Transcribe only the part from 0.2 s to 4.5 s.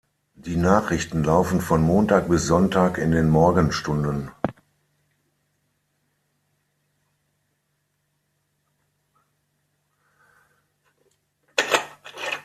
Die Nachrichten laufen von Montag bis Sonntag in den Morgenstunden.